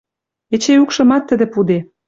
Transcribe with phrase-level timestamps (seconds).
[0.53, 1.79] Эче юкшымат тӹдӹ пуде